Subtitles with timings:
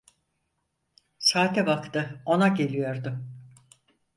[1.19, 3.23] Saate baktı, ona geliyordu.